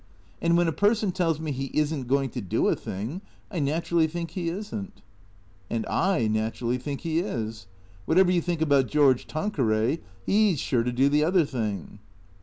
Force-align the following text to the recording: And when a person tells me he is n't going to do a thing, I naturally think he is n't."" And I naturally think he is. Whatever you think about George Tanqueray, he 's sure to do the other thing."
And 0.41 0.57
when 0.57 0.67
a 0.67 0.71
person 0.71 1.11
tells 1.11 1.39
me 1.39 1.51
he 1.51 1.65
is 1.77 1.93
n't 1.93 2.07
going 2.07 2.31
to 2.31 2.41
do 2.41 2.67
a 2.69 2.75
thing, 2.75 3.21
I 3.51 3.59
naturally 3.59 4.07
think 4.07 4.31
he 4.31 4.49
is 4.49 4.73
n't."" 4.73 5.03
And 5.69 5.85
I 5.85 6.25
naturally 6.27 6.79
think 6.79 7.01
he 7.01 7.19
is. 7.19 7.67
Whatever 8.05 8.31
you 8.31 8.41
think 8.41 8.63
about 8.63 8.87
George 8.87 9.27
Tanqueray, 9.27 9.99
he 10.25 10.55
's 10.55 10.59
sure 10.59 10.81
to 10.81 10.91
do 10.91 11.07
the 11.07 11.23
other 11.23 11.45
thing." 11.45 11.99